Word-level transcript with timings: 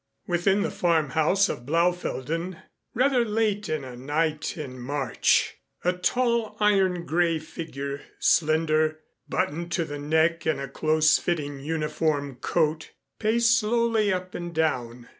Within 0.25 0.63
the 0.63 0.71
farmhouse 0.71 1.47
of 1.47 1.63
Blaufelden, 1.63 2.57
rather 2.95 3.23
late 3.23 3.69
in 3.69 3.83
a 3.83 3.95
night 3.95 4.57
in 4.57 4.79
March 4.79 5.57
a 5.85 5.93
tall 5.93 6.57
iron 6.59 7.05
gray 7.05 7.37
figure, 7.37 8.01
slender, 8.17 9.01
buttoned 9.29 9.71
to 9.73 9.85
the 9.85 9.99
neck 9.99 10.47
in 10.47 10.59
a 10.59 10.67
close 10.67 11.19
fitting 11.19 11.59
uniform 11.59 12.37
coat, 12.37 12.89
paced 13.19 13.59
slowly 13.59 14.11
up 14.11 14.33
and 14.33 14.55
down. 14.55 15.07